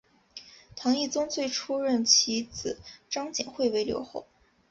[0.75, 4.25] 唐懿宗最初任其子张简会为留后。